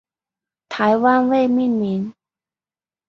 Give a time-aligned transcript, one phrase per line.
[0.67, 2.11] 台湾未命名。